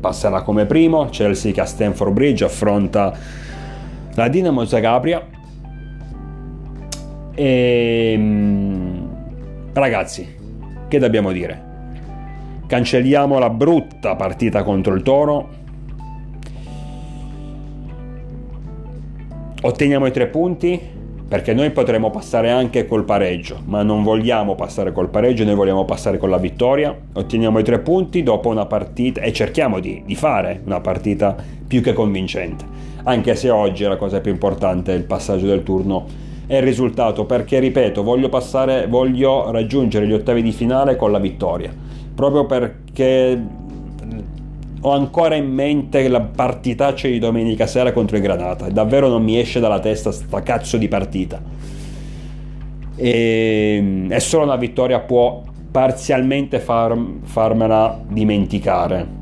passerà 0.00 0.42
come 0.42 0.66
primo, 0.66 1.06
Chelsea 1.08 1.52
che 1.52 1.60
a 1.60 1.64
Stanford 1.64 2.12
Bridge 2.12 2.44
affronta 2.44 3.16
la 4.14 4.28
Dinamo 4.28 4.64
Zagabria. 4.64 5.24
E 7.34 8.12
ehm, 8.14 9.08
ragazzi, 9.72 10.26
che 10.88 10.98
dobbiamo 10.98 11.30
dire? 11.30 11.66
Cancelliamo 12.66 13.38
la 13.38 13.50
brutta 13.50 14.16
partita 14.16 14.64
contro 14.64 14.94
il 14.94 15.02
Toro. 15.02 15.48
Otteniamo 19.60 20.06
i 20.06 20.10
tre 20.12 20.26
punti 20.26 20.96
perché 21.28 21.52
noi 21.52 21.70
potremo 21.70 22.10
passare 22.10 22.50
anche 22.50 22.86
col 22.86 23.04
pareggio, 23.04 23.60
ma 23.66 23.82
non 23.82 24.02
vogliamo 24.02 24.54
passare 24.54 24.92
col 24.92 25.10
pareggio, 25.10 25.44
noi 25.44 25.54
vogliamo 25.54 25.84
passare 25.84 26.16
con 26.16 26.30
la 26.30 26.38
vittoria. 26.38 26.96
Otteniamo 27.12 27.58
i 27.58 27.62
tre 27.62 27.80
punti 27.80 28.22
dopo 28.22 28.48
una 28.48 28.64
partita 28.64 29.20
e 29.20 29.32
cerchiamo 29.32 29.78
di, 29.78 30.02
di 30.06 30.14
fare 30.14 30.62
una 30.64 30.80
partita 30.80 31.36
più 31.66 31.82
che 31.82 31.92
convincente, 31.92 32.64
anche 33.02 33.34
se 33.34 33.50
oggi 33.50 33.84
la 33.84 33.96
cosa 33.96 34.20
più 34.20 34.32
importante 34.32 34.94
è 34.94 34.96
il 34.96 35.04
passaggio 35.04 35.46
del 35.46 35.62
turno 35.62 36.26
è 36.46 36.56
il 36.56 36.62
risultato 36.62 37.26
perché 37.26 37.58
ripeto 37.58 38.02
voglio 38.02 38.30
passare 38.30 38.86
voglio 38.86 39.50
raggiungere 39.50 40.06
gli 40.06 40.14
ottavi 40.14 40.40
di 40.40 40.50
finale 40.50 40.96
con 40.96 41.12
la 41.12 41.18
vittoria 41.18 41.70
proprio 42.14 42.46
perché 42.46 43.38
ho 44.80 44.92
ancora 44.92 45.34
in 45.34 45.52
mente 45.52 46.06
la 46.08 46.20
partitaccia 46.20 47.08
di 47.08 47.18
domenica 47.18 47.66
sera 47.66 47.92
contro 47.92 48.16
il 48.16 48.22
Granata. 48.22 48.68
Davvero 48.68 49.08
non 49.08 49.22
mi 49.22 49.38
esce 49.38 49.60
dalla 49.60 49.80
testa 49.80 50.12
sta 50.12 50.42
cazzo 50.42 50.76
di 50.76 50.88
partita. 50.88 51.40
E, 52.94 54.06
e 54.08 54.20
solo 54.20 54.44
una 54.44 54.56
vittoria 54.56 55.00
può 55.00 55.42
parzialmente 55.70 56.60
far, 56.60 56.96
farmela 57.22 58.00
dimenticare. 58.06 59.16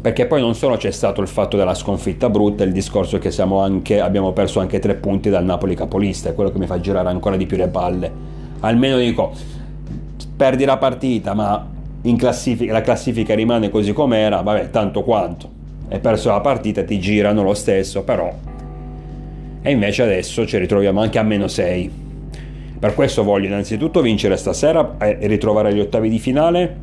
Perché 0.00 0.26
poi 0.26 0.40
non 0.40 0.54
solo 0.54 0.76
c'è 0.76 0.92
stato 0.92 1.20
il 1.20 1.26
fatto 1.26 1.56
della 1.56 1.74
sconfitta 1.74 2.30
brutta, 2.30 2.62
il 2.62 2.70
discorso 2.70 3.18
che 3.18 3.34
anche, 3.40 4.00
abbiamo 4.00 4.32
perso 4.32 4.60
anche 4.60 4.78
tre 4.78 4.94
punti 4.94 5.30
dal 5.30 5.44
Napoli 5.44 5.74
capolista, 5.74 6.28
è 6.28 6.34
quello 6.34 6.52
che 6.52 6.58
mi 6.58 6.66
fa 6.66 6.78
girare 6.78 7.08
ancora 7.08 7.36
di 7.36 7.46
più 7.46 7.56
le 7.56 7.66
palle. 7.66 8.12
Almeno 8.60 8.98
dico, 8.98 9.32
perdi 10.36 10.64
la 10.64 10.76
partita, 10.76 11.34
ma 11.34 11.74
classifica, 12.14 12.72
la 12.72 12.82
classifica 12.82 13.34
rimane 13.34 13.70
così 13.70 13.92
com'era, 13.92 14.42
vabbè, 14.42 14.70
tanto 14.70 15.02
quanto. 15.02 15.50
Hai 15.88 15.98
perso 15.98 16.30
la 16.30 16.40
partita, 16.40 16.84
ti 16.84 17.00
girano 17.00 17.42
lo 17.42 17.54
stesso, 17.54 18.04
però. 18.04 18.32
E 19.62 19.70
invece 19.70 20.02
adesso 20.02 20.46
ci 20.46 20.58
ritroviamo 20.58 21.00
anche 21.00 21.18
a 21.18 21.24
meno 21.24 21.48
6. 21.48 21.90
Per 22.78 22.94
questo 22.94 23.24
voglio 23.24 23.46
innanzitutto 23.46 24.00
vincere 24.02 24.36
stasera 24.36 24.96
e 24.98 25.26
ritrovare 25.26 25.74
gli 25.74 25.80
ottavi 25.80 26.08
di 26.08 26.18
finale 26.20 26.76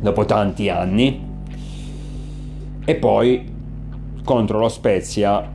dopo 0.00 0.24
tanti 0.24 0.70
anni 0.70 1.20
e 2.84 2.94
poi 2.94 3.44
contro 4.24 4.58
lo 4.58 4.68
Spezia 4.68 5.46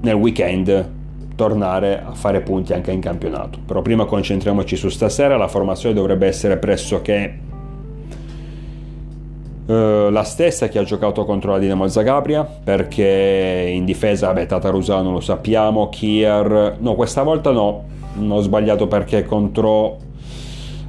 nel 0.00 0.14
weekend 0.14 0.90
tornare 1.34 2.02
a 2.04 2.12
fare 2.12 2.40
punti 2.40 2.72
anche 2.72 2.92
in 2.92 3.00
campionato. 3.00 3.58
Però 3.64 3.82
prima 3.82 4.04
concentriamoci 4.04 4.76
su 4.76 4.88
stasera, 4.88 5.36
la 5.36 5.48
formazione 5.48 5.94
dovrebbe 5.94 6.26
essere 6.26 6.56
pressoché 6.56 7.52
Uh, 9.66 10.10
la 10.10 10.24
stessa 10.24 10.68
che 10.68 10.78
ha 10.78 10.82
giocato 10.82 11.24
contro 11.24 11.52
la 11.52 11.58
Dinamo 11.58 11.88
Zagabria 11.88 12.44
perché 12.44 13.70
in 13.72 13.86
difesa 13.86 14.30
beh, 14.30 14.44
Tatarusano 14.44 15.10
lo 15.10 15.20
sappiamo 15.20 15.88
Kier 15.88 16.76
no 16.80 16.94
questa 16.94 17.22
volta 17.22 17.50
no 17.50 17.84
non 18.16 18.32
ho 18.32 18.40
sbagliato 18.42 18.88
perché 18.88 19.24
contro 19.24 19.96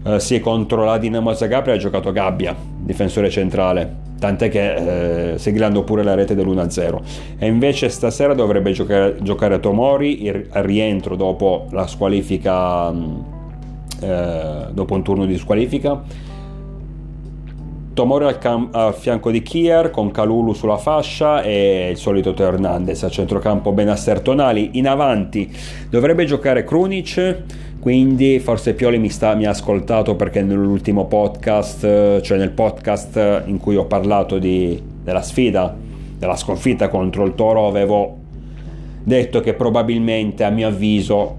uh, 0.03 0.17
sì 0.17 0.41
contro 0.41 0.83
la 0.83 0.97
Dinamo 0.97 1.33
Zagabria 1.33 1.75
ha 1.75 1.77
giocato 1.77 2.11
Gabbia 2.11 2.53
difensore 2.53 3.29
centrale 3.29 4.04
tant'è 4.17 4.49
che 4.49 5.33
eh, 5.33 5.37
siglando 5.37 5.83
pure 5.83 6.03
la 6.03 6.13
rete 6.13 6.35
dell'1-0 6.35 6.99
e 7.37 7.47
invece 7.47 7.89
stasera 7.89 8.33
dovrebbe 8.33 8.71
giocare, 8.71 9.17
giocare 9.21 9.59
Tomori 9.59 10.23
il 10.23 10.47
rientro 10.51 11.15
dopo 11.15 11.67
la 11.71 11.87
squalifica 11.87 12.91
mm, 12.91 13.19
eh, 14.01 14.67
dopo 14.71 14.93
un 14.93 15.03
turno 15.03 15.25
di 15.25 15.37
squalifica. 15.37 16.01
Tomori 17.93 18.25
al, 18.25 18.37
cam- 18.39 18.75
al, 18.75 18.93
fianco 18.93 19.31
di 19.31 19.41
Kier 19.41 19.89
con 19.89 20.11
Calulu 20.11 20.51
sulla 20.51 20.75
fascia 20.75 21.41
e 21.41 21.91
il 21.91 21.97
solito 21.97 22.33
Teo 22.33 22.47
Hernandez 22.47 23.01
a 23.03 23.09
centrocampo 23.09 23.71
Benasser 23.71 24.19
Tonali 24.19 24.71
in 24.73 24.85
avanti 24.85 25.49
dovrebbe 25.89 26.25
giocare 26.25 26.65
Krunic 26.65 27.43
quindi 27.85 28.39
forse 28.39 28.73
Pioli 28.73 28.97
mi, 28.97 29.09
sta, 29.09 29.35
mi, 29.35 29.45
ha 29.45 29.51
ascoltato 29.51 30.15
perché 30.15 30.41
nell'ultimo 30.41 31.05
podcast, 31.05 32.19
cioè 32.21 32.35
nel 32.35 32.49
podcast 32.49 33.43
in 33.45 33.59
cui 33.59 33.75
ho 33.75 33.85
parlato 33.85 34.39
di, 34.39 34.81
della 35.03 35.21
sfida, 35.21 35.77
della 36.17 36.35
sconfitta 36.35 36.87
contro 36.89 37.23
il 37.25 37.35
Toro, 37.35 37.67
avevo 37.67 38.17
detto 39.03 39.39
che 39.39 39.53
probabilmente 39.53 40.43
a 40.43 40.49
mio 40.49 40.69
avviso 40.69 41.37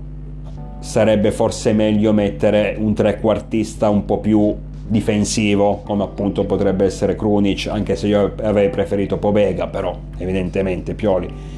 sarebbe 0.78 1.32
forse 1.32 1.72
meglio 1.72 2.12
mettere 2.12 2.76
un 2.78 2.94
trequartista 2.94 3.88
un 3.88 4.04
po' 4.04 4.18
più 4.18 4.54
difensivo 4.86 5.82
come 5.84 6.04
appunto 6.04 6.44
potrebbe 6.44 6.84
essere 6.84 7.16
Krunic 7.16 7.66
anche 7.66 7.96
se 7.96 8.06
io 8.06 8.34
avrei 8.40 8.70
preferito 8.70 9.16
Pobega 9.16 9.66
però 9.66 9.98
evidentemente 10.18 10.94
Pioli 10.94 11.55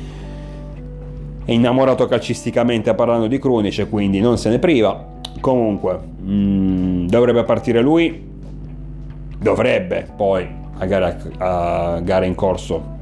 è 1.49 1.52
innamorato 1.52 2.05
calcisticamente 2.05 2.93
parlando 2.93 3.26
di 3.26 3.38
Krunic 3.38 3.88
quindi 3.88 4.21
non 4.21 4.37
se 4.37 4.50
ne 4.50 4.59
priva. 4.59 5.02
Comunque 5.40 5.99
mh, 6.21 6.31
mm, 6.31 7.07
dovrebbe 7.07 7.43
partire 7.43 7.81
lui. 7.81 8.23
Dovrebbe 9.38 10.07
poi 10.14 10.47
a 10.76 10.85
gara, 10.85 11.17
a 11.38 12.00
gara 12.00 12.26
in 12.26 12.35
corso 12.35 12.97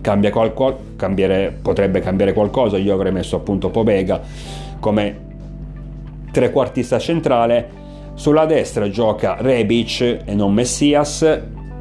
cambia 0.00 0.30
qualcosa 0.30 1.52
potrebbe 1.60 1.98
cambiare 1.98 2.32
qualcosa. 2.32 2.76
Io 2.76 2.94
avrei 2.94 3.10
messo 3.10 3.34
appunto 3.34 3.70
Pobega 3.70 4.20
come 4.78 5.18
trequartista 6.30 6.96
centrale. 7.00 7.78
Sulla 8.14 8.46
destra 8.46 8.88
gioca 8.88 9.34
Rebic 9.40 10.20
e 10.24 10.34
non 10.36 10.54
Messias 10.54 11.22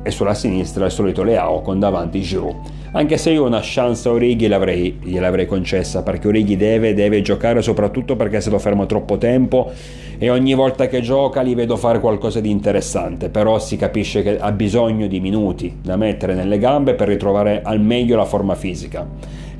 e 0.01 0.09
sulla 0.09 0.33
sinistra 0.33 0.85
il 0.85 0.91
solito 0.91 1.21
Leao 1.21 1.61
con 1.61 1.77
davanti 1.77 2.19
Giroud. 2.21 2.78
Anche 2.91 3.17
se 3.17 3.29
io 3.29 3.45
una 3.45 3.59
chance 3.61 4.07
a 4.09 4.11
Orighi 4.11 4.47
l'avrei, 4.47 4.97
gliel'avrei 5.03 5.45
concessa 5.45 6.01
perché 6.01 6.27
Orighi 6.27 6.57
deve, 6.57 6.95
deve 6.95 7.21
giocare 7.21 7.61
soprattutto 7.61 8.15
perché 8.15 8.41
se 8.41 8.49
lo 8.49 8.57
fermo 8.57 8.87
troppo 8.87 9.19
tempo 9.19 9.71
e 10.17 10.29
ogni 10.31 10.55
volta 10.55 10.87
che 10.87 10.99
gioca 11.01 11.41
li 11.41 11.53
vedo 11.53 11.77
fare 11.77 11.99
qualcosa 11.99 12.39
di 12.39 12.49
interessante, 12.49 13.29
però 13.29 13.59
si 13.59 13.77
capisce 13.77 14.23
che 14.23 14.39
ha 14.39 14.51
bisogno 14.51 15.05
di 15.05 15.19
minuti 15.19 15.77
da 15.83 15.97
mettere 15.97 16.33
nelle 16.33 16.57
gambe 16.57 16.95
per 16.95 17.07
ritrovare 17.07 17.61
al 17.63 17.79
meglio 17.79 18.15
la 18.15 18.25
forma 18.25 18.55
fisica. 18.55 19.07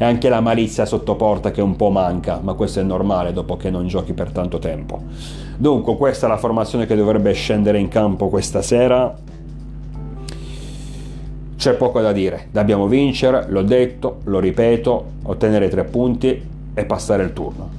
E 0.01 0.03
anche 0.03 0.29
la 0.29 0.39
malizia 0.39 0.85
sotto 0.85 1.15
porta 1.15 1.51
che 1.51 1.61
un 1.61 1.75
po' 1.75 1.89
manca, 1.89 2.39
ma 2.41 2.53
questo 2.53 2.79
è 2.79 2.83
normale 2.83 3.31
dopo 3.31 3.57
che 3.57 3.69
non 3.69 3.87
giochi 3.87 4.13
per 4.13 4.31
tanto 4.31 4.57
tempo. 4.57 5.01
Dunque, 5.57 5.97
questa 5.97 6.25
è 6.25 6.29
la 6.29 6.37
formazione 6.37 6.85
che 6.85 6.95
dovrebbe 6.95 7.33
scendere 7.33 7.79
in 7.79 7.89
campo 7.89 8.29
questa 8.29 8.61
sera. 8.61 9.13
C'è 11.59 11.73
poco 11.73 11.99
da 11.99 12.13
dire, 12.13 12.47
dobbiamo 12.51 12.87
vincere, 12.87 13.47
l'ho 13.49 13.63
detto, 13.63 14.19
lo 14.23 14.39
ripeto, 14.39 15.05
ottenere 15.23 15.67
tre 15.67 15.83
punti 15.83 16.41
e 16.73 16.85
passare 16.85 17.21
il 17.21 17.33
turno. 17.33 17.69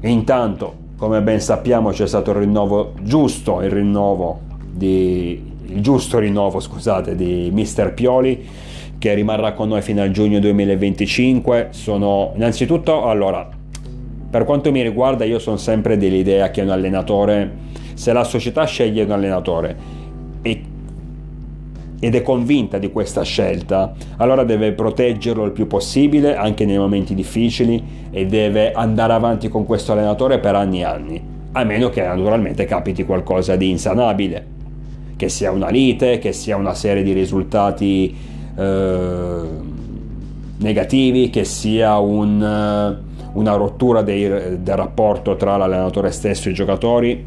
Intanto, 0.00 0.74
come 0.96 1.22
ben 1.22 1.40
sappiamo, 1.40 1.90
c'è 1.90 2.08
stato 2.08 2.32
il 2.32 2.38
rinnovo 2.38 2.94
giusto, 3.00 3.62
il 3.62 3.70
rinnovo 3.70 4.40
di 4.68 5.40
il 5.66 5.80
giusto 5.80 6.18
rinnovo, 6.18 6.58
scusate, 6.58 7.14
di 7.14 7.48
Mister 7.52 7.94
Pioli 7.94 8.44
che 8.98 9.14
rimarrà 9.14 9.52
con 9.52 9.68
noi 9.68 9.80
fino 9.80 10.02
al 10.02 10.10
giugno 10.10 10.40
2025. 10.40 11.68
Sono 11.70 12.32
innanzitutto, 12.34 13.04
allora, 13.04 13.48
per 14.30 14.42
quanto 14.42 14.72
mi 14.72 14.82
riguarda, 14.82 15.24
io 15.24 15.38
sono 15.38 15.58
sempre 15.58 15.96
dell'idea 15.96 16.50
che 16.50 16.62
un 16.62 16.70
allenatore, 16.70 17.52
se 17.94 18.12
la 18.12 18.24
società 18.24 18.64
sceglie 18.64 19.04
un 19.04 19.12
allenatore 19.12 20.00
ed 22.04 22.16
è 22.16 22.22
convinta 22.22 22.78
di 22.78 22.90
questa 22.90 23.22
scelta, 23.22 23.92
allora 24.16 24.42
deve 24.42 24.72
proteggerlo 24.72 25.44
il 25.44 25.52
più 25.52 25.68
possibile 25.68 26.34
anche 26.34 26.64
nei 26.64 26.76
momenti 26.76 27.14
difficili 27.14 27.80
e 28.10 28.26
deve 28.26 28.72
andare 28.72 29.12
avanti 29.12 29.48
con 29.48 29.64
questo 29.64 29.92
allenatore 29.92 30.40
per 30.40 30.56
anni 30.56 30.80
e 30.80 30.84
anni, 30.84 31.22
a 31.52 31.62
meno 31.62 31.90
che 31.90 32.02
naturalmente 32.02 32.64
capiti 32.64 33.04
qualcosa 33.04 33.54
di 33.54 33.70
insanabile, 33.70 34.46
che 35.14 35.28
sia 35.28 35.52
una 35.52 35.68
lite, 35.68 36.18
che 36.18 36.32
sia 36.32 36.56
una 36.56 36.74
serie 36.74 37.04
di 37.04 37.12
risultati 37.12 38.12
eh, 38.58 39.40
negativi, 40.56 41.30
che 41.30 41.44
sia 41.44 41.98
un 41.98 43.10
una 43.34 43.54
rottura 43.54 44.02
dei, 44.02 44.28
del 44.28 44.76
rapporto 44.76 45.36
tra 45.36 45.56
l'allenatore 45.56 46.10
stesso 46.10 46.48
e 46.48 46.50
i 46.50 46.54
giocatori, 46.54 47.26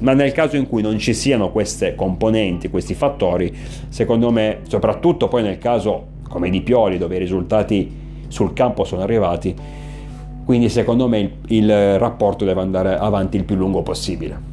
ma 0.00 0.12
nel 0.12 0.32
caso 0.32 0.56
in 0.56 0.68
cui 0.68 0.82
non 0.82 0.98
ci 0.98 1.14
siano 1.14 1.50
queste 1.50 1.94
componenti, 1.94 2.68
questi 2.68 2.94
fattori, 2.94 3.54
secondo 3.88 4.30
me, 4.30 4.58
soprattutto 4.68 5.28
poi 5.28 5.42
nel 5.42 5.58
caso 5.58 6.18
come 6.28 6.50
di 6.50 6.60
Pioli, 6.60 6.98
dove 6.98 7.16
i 7.16 7.18
risultati 7.18 7.90
sul 8.28 8.52
campo 8.52 8.84
sono 8.84 9.02
arrivati, 9.02 9.54
quindi 10.44 10.68
secondo 10.68 11.08
me 11.08 11.18
il, 11.18 11.30
il 11.48 11.98
rapporto 11.98 12.44
deve 12.44 12.60
andare 12.60 12.96
avanti 12.96 13.36
il 13.36 13.44
più 13.44 13.56
lungo 13.56 13.82
possibile. 13.82 14.48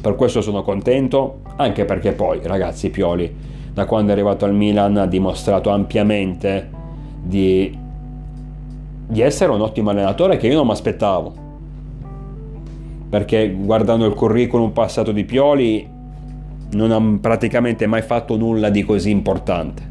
Per 0.00 0.14
questo 0.16 0.42
sono 0.42 0.62
contento, 0.62 1.40
anche 1.56 1.84
perché 1.84 2.12
poi, 2.12 2.40
ragazzi, 2.42 2.90
Pioli, 2.90 3.32
da 3.72 3.86
quando 3.86 4.10
è 4.10 4.12
arrivato 4.12 4.44
al 4.44 4.54
Milan, 4.54 4.96
ha 4.96 5.06
dimostrato 5.06 5.70
ampiamente 5.70 6.70
di 7.22 7.82
di 9.06 9.20
essere 9.20 9.52
un 9.52 9.60
ottimo 9.60 9.90
allenatore 9.90 10.36
che 10.36 10.46
io 10.46 10.56
non 10.56 10.66
mi 10.66 10.72
aspettavo. 10.72 11.43
Perché 13.14 13.48
guardando 13.48 14.06
il 14.06 14.14
curriculum 14.14 14.72
passato 14.72 15.12
di 15.12 15.22
Pioli 15.22 15.88
non 16.72 16.90
ha 16.90 17.18
praticamente 17.20 17.86
mai 17.86 18.02
fatto 18.02 18.36
nulla 18.36 18.70
di 18.70 18.82
così 18.82 19.10
importante. 19.10 19.82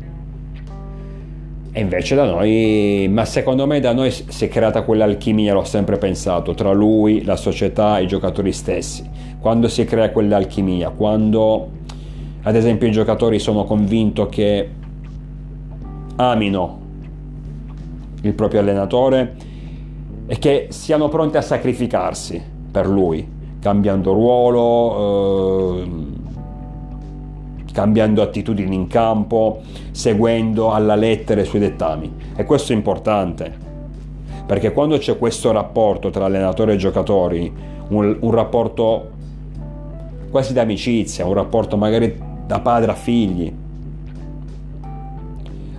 E 1.72 1.80
invece 1.80 2.16
da 2.16 2.26
noi, 2.26 3.08
ma 3.10 3.24
secondo 3.24 3.66
me 3.66 3.80
da 3.80 3.94
noi 3.94 4.12
si 4.12 4.44
è 4.44 4.50
creata 4.50 4.82
quell'alchimia, 4.82 5.54
l'ho 5.54 5.64
sempre 5.64 5.98
pensato, 5.98 6.54
tra 6.54 6.74
lui, 6.74 7.24
la 7.24 7.38
società 7.38 7.98
e 7.98 8.04
i 8.04 8.08
giocatori 8.08 8.52
stessi. 8.52 9.10
Quando 9.40 9.70
si 9.70 9.86
crea 9.86 10.12
quell'alchimia, 10.12 10.90
quando 10.90 11.70
ad 12.42 12.58
esempio 12.58 12.90
i 12.90 12.92
giocatori 12.92 13.40
sono 13.40 13.64
convinto 13.64 14.26
che 14.26 14.70
amino 16.18 16.82
il 18.24 18.34
proprio 18.34 18.60
allenatore 18.60 19.34
e 20.28 20.38
che 20.38 20.68
siano 20.72 21.08
pronti 21.08 21.38
a 21.38 21.42
sacrificarsi 21.42 22.52
per 22.74 22.88
lui, 22.88 23.26
cambiando 23.60 24.14
ruolo, 24.14 25.78
eh, 25.78 25.92
cambiando 27.72 28.24
attitudini 28.24 28.74
in 28.74 28.88
campo, 28.88 29.62
seguendo 29.92 30.72
alla 30.72 30.96
lettera 30.96 31.42
i 31.42 31.46
suoi 31.46 31.62
dettami. 31.62 32.12
E 32.36 32.44
questo 32.46 32.74
è 32.74 32.76
importante, 32.76 33.54
perché 34.48 34.74
quando 34.74 34.98
c'è 34.98 35.20
questo 35.20 35.52
rapporto 35.52 36.10
tra 36.10 36.26
allenatore 36.26 36.74
e 36.74 36.78
giocatori, 36.78 37.54
un, 37.90 38.18
un 38.20 38.32
rapporto 38.32 39.10
quasi 40.32 40.54
d'amicizia, 40.54 41.28
un 41.28 41.36
rapporto 41.36 41.78
magari 41.78 42.20
da 42.48 42.60
padre 42.60 42.90
a 42.90 42.96
figli, 42.96 43.54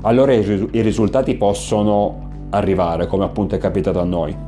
allora 0.03 0.33
i, 0.33 0.69
risultati 0.81 1.35
possono 1.35 2.31
arrivare, 2.51 3.09
come 3.09 3.25
appunto 3.25 3.57
è 3.57 3.59
capitato 3.59 3.99
a 3.99 4.05
noi. 4.05 4.44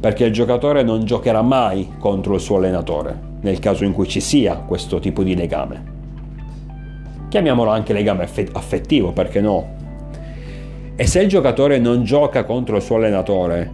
Perché 0.00 0.24
il 0.24 0.32
giocatore 0.32 0.82
non 0.82 1.04
giocherà 1.04 1.42
mai 1.42 1.94
contro 1.98 2.34
il 2.34 2.40
suo 2.40 2.56
allenatore, 2.56 3.18
nel 3.40 3.58
caso 3.58 3.84
in 3.84 3.92
cui 3.92 4.08
ci 4.08 4.20
sia 4.20 4.56
questo 4.56 4.98
tipo 4.98 5.22
di 5.22 5.34
legame. 5.34 5.96
Chiamiamolo 7.28 7.70
anche 7.70 7.92
legame 7.92 8.28
affettivo, 8.52 9.12
perché 9.12 9.40
no? 9.40 9.76
E 10.96 11.06
se 11.06 11.20
il 11.22 11.28
giocatore 11.28 11.78
non 11.78 12.02
gioca 12.02 12.44
contro 12.44 12.76
il 12.76 12.82
suo 12.82 12.96
allenatore, 12.96 13.70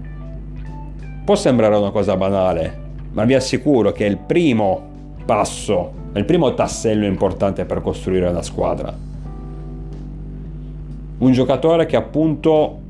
può 1.24 1.34
sembrare 1.34 1.76
una 1.76 1.90
cosa 1.90 2.16
banale, 2.16 2.82
ma 3.12 3.24
vi 3.24 3.34
assicuro 3.34 3.92
che 3.92 4.06
è 4.06 4.08
il 4.08 4.18
primo 4.18 4.92
passo, 5.24 5.92
è 6.12 6.18
il 6.18 6.24
primo 6.26 6.52
tassello 6.52 7.06
importante 7.06 7.64
per 7.64 7.80
costruire 7.80 8.28
una 8.28 8.42
squadra. 8.42 8.94
Un 11.16 11.32
giocatore 11.32 11.86
che 11.86 11.96
appunto 11.96 12.80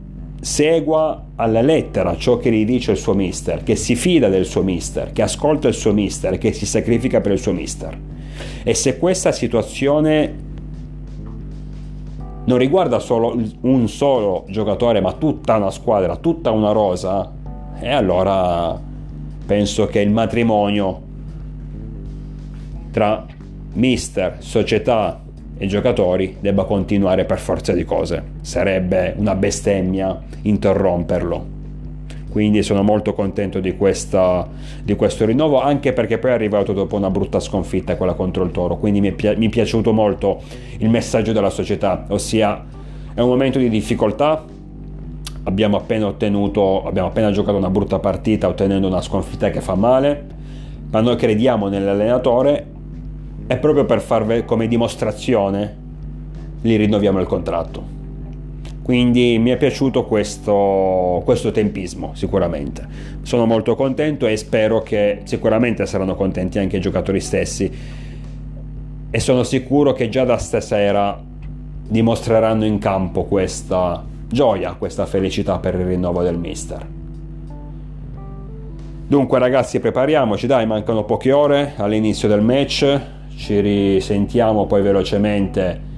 segua 0.45 1.25
alla 1.37 1.63
lettera 1.63 2.19
ciò 2.19 2.37
che 2.37 2.53
gli 2.53 2.67
dice 2.67 2.91
il 2.91 2.99
suo 2.99 3.15
mister, 3.15 3.63
che 3.63 3.77
si 3.77 3.97
fida 3.97 4.29
del 4.29 4.45
suo 4.45 4.63
mister, 4.63 5.11
che 5.11 5.23
ascolta 5.23 5.69
il 5.69 5.75
suo 5.75 5.95
mister, 5.95 6.37
che 6.37 6.53
si 6.53 6.67
sacrifica 6.67 7.23
per 7.23 7.33
il 7.33 7.39
suo 7.39 7.53
mister. 7.53 7.99
E 8.63 8.75
se 8.75 8.99
questa 8.99 9.33
situazione 9.33 10.43
non 12.45 12.59
riguarda 12.59 12.99
solo 12.99 13.41
un 13.63 13.89
solo 13.89 14.45
giocatore, 14.49 15.01
ma 15.01 15.13
tutta 15.15 15.57
una 15.57 15.71
squadra, 15.71 16.17
tutta 16.17 16.51
una 16.51 16.73
rosa, 16.73 17.33
e 17.81 17.91
allora 17.91 18.79
penso 19.47 19.87
che 19.87 20.01
il 20.01 20.11
matrimonio 20.11 21.01
tra 22.91 23.25
mister, 23.73 24.37
società 24.41 25.24
e 25.57 25.67
giocatori 25.67 26.37
debba 26.41 26.65
continuare 26.65 27.25
per 27.25 27.39
forza 27.39 27.73
di 27.73 27.85
cose. 27.85 28.23
Sarebbe 28.41 29.15
una 29.17 29.35
bestemmia 29.35 30.21
interromperlo. 30.43 31.53
Quindi 32.31 32.65
sono 32.65 32.83
molto 32.83 33.15
contento 33.15 33.61
di, 33.61 33.77
questa, 33.77 34.49
di 34.83 34.97
questo 34.97 35.25
rinnovo, 35.25 35.61
anche 35.61 35.93
perché 35.93 36.19
poi 36.19 36.33
è 36.33 36.35
arrivato 36.35 36.73
dopo 36.73 36.97
una 36.97 37.09
brutta 37.09 37.39
sconfitta, 37.39 37.97
quella 37.97 38.15
contro 38.15 38.43
il 38.43 38.51
Toro. 38.51 38.77
Quindi 38.77 39.01
mi 39.01 39.15
è, 39.15 39.37
mi 39.37 39.47
è 39.47 39.49
piaciuto 39.49 39.93
molto 39.93 40.43
il 40.79 40.89
messaggio 40.89 41.31
della 41.31 41.51
società, 41.51 42.07
ossia 42.09 42.65
è 43.15 43.21
un 43.21 43.29
momento 43.29 43.61
di 43.61 43.69
difficoltà, 43.69 44.45
abbiamo 45.45 45.77
appena 45.77 46.09
ottenuto, 46.09 46.85
abbiamo 46.85 47.07
appena 47.07 47.31
giocato 47.31 47.57
una 47.57 47.71
brutta 47.71 48.01
partita 48.01 48.49
ottenendo 48.49 48.89
una 48.89 49.01
sconfitta 49.01 49.51
che 49.51 49.61
fa 49.61 49.77
male, 49.77 50.27
ma 50.91 51.01
noi 51.01 51.15
crediamo 51.15 51.69
nell'allenatore 51.69 52.67
e 53.47 53.57
proprio 53.59 53.85
per 53.85 54.01
farvi 54.01 54.45
come 54.45 54.67
dimostrazione 54.69 55.77
gli 56.61 56.77
rinnoviamo 56.77 57.21
il 57.21 57.27
contratto. 57.27 58.03
Quindi 58.83 59.39
mi 59.39 59.51
è 59.51 59.57
piaciuto 59.57 60.05
questo, 60.05 61.23
questo, 61.25 61.51
tempismo 61.51 62.11
sicuramente. 62.15 62.87
Sono 63.23 63.47
molto 63.47 63.75
contento 63.75 64.27
e 64.27 64.37
spero 64.37 64.83
che 64.83 65.21
sicuramente 65.25 65.87
saranno 65.87 66.15
contenti 66.15 66.59
anche 66.59 66.77
i 66.77 66.81
giocatori 66.81 67.21
stessi 67.21 67.71
e 69.11 69.21
sono 69.21 69.43
sicuro 69.43 69.93
che 69.93 70.11
già 70.11 70.25
da 70.25 70.37
stasera 70.37 71.19
dimostreranno 71.89 72.65
in 72.65 72.79
campo 72.79 73.25
questa 73.25 74.05
gioia, 74.29 74.75
questa 74.75 75.07
felicità 75.07 75.59
per 75.59 75.75
il 75.77 75.87
rinnovo 75.87 76.23
del 76.23 76.37
mister. 76.37 76.87
Dunque 79.07 79.39
ragazzi 79.39 79.81
prepariamoci, 79.81 80.47
dai, 80.47 80.67
mancano 80.67 81.05
poche 81.05 81.31
ore 81.31 81.75
all'inizio 81.77 82.27
del 82.27 82.41
match, 82.41 83.01
ci 83.37 83.61
risentiamo 83.61 84.67
poi 84.67 84.83
velocemente 84.83 85.93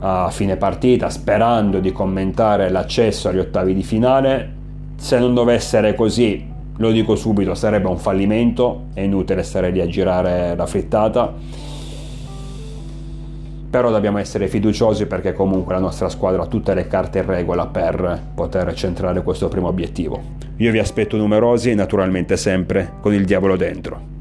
a 0.00 0.28
fine 0.30 0.56
partita 0.56 1.08
sperando 1.08 1.80
di 1.80 1.90
commentare 1.90 2.68
l'accesso 2.68 3.28
agli 3.28 3.38
ottavi 3.38 3.74
di 3.74 3.82
finale. 3.82 4.52
Se 4.96 5.18
non 5.18 5.32
dovesse 5.32 5.78
essere 5.78 5.94
così, 5.94 6.46
lo 6.76 6.90
dico 6.90 7.16
subito, 7.16 7.54
sarebbe 7.54 7.88
un 7.88 7.98
fallimento, 7.98 8.86
è 8.94 9.00
inutile 9.00 9.42
stare 9.42 9.70
lì 9.70 9.80
a 9.80 9.86
girare 9.86 10.54
la 10.54 10.66
frittata. 10.66 11.32
Però 13.70 13.90
dobbiamo 13.90 14.18
essere 14.18 14.46
fiduciosi 14.46 15.06
perché 15.06 15.32
comunque 15.32 15.74
la 15.74 15.80
nostra 15.80 16.08
squadra 16.08 16.42
ha 16.42 16.46
tutte 16.46 16.74
le 16.74 16.86
carte 16.86 17.20
in 17.20 17.26
regola 17.26 17.66
per 17.66 18.22
poter 18.34 18.72
centrare 18.74 19.22
questo 19.22 19.48
primo 19.48 19.68
obiettivo. 19.68 20.20
Io 20.58 20.70
vi 20.70 20.78
aspetto 20.78 21.16
numerosi 21.16 21.74
naturalmente 21.74 22.36
sempre 22.36 22.92
con 23.00 23.12
il 23.14 23.24
diavolo 23.24 23.56
dentro. 23.56 24.13